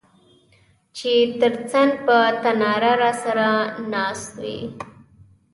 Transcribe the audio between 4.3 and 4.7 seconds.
وې